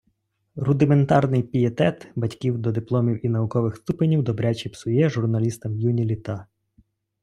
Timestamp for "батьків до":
2.15-2.71